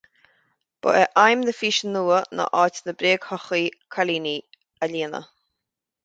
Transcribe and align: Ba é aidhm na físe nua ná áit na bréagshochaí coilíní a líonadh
Ba 0.83 0.91
é 1.01 1.03
aidhm 1.23 1.41
na 1.49 1.53
físe 1.59 1.83
nua 1.95 2.19
ná 2.39 2.45
áit 2.61 2.75
na 2.85 2.93
bréagshochaí 2.99 3.67
coilíní 3.93 4.35
a 4.83 4.85
líonadh 4.93 5.29